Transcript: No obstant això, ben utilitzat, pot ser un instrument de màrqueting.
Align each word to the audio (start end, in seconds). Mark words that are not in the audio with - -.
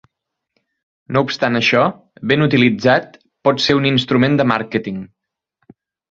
No 1.17 1.21
obstant 1.25 1.57
això, 1.59 1.83
ben 2.31 2.43
utilitzat, 2.45 3.19
pot 3.49 3.61
ser 3.67 3.75
un 3.81 3.85
instrument 3.91 4.39
de 4.41 4.47
màrqueting. 4.53 4.97